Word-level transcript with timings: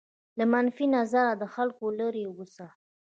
له 0.37 0.45
منفي 0.53 0.85
نظره 0.95 1.45
خلکو 1.55 1.85
لرې 1.99 2.23
واوسه. 2.29 2.65